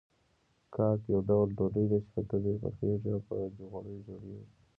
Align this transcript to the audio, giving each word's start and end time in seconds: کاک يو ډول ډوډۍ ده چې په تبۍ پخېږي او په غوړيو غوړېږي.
کاک 0.73 0.99
يو 1.11 1.19
ډول 1.29 1.47
ډوډۍ 1.57 1.85
ده 1.91 1.97
چې 2.05 2.09
په 2.15 2.21
تبۍ 2.29 2.53
پخېږي 2.63 3.09
او 3.15 3.21
په 3.27 3.33
غوړيو 3.69 4.03
غوړېږي. 4.05 4.45